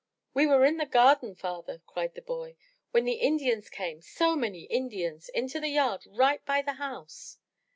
[0.33, 2.55] "We were in the garden, father,*' cried the boy,
[2.89, 7.37] "when the Indians came, so many Indians, into the yard right by the house!"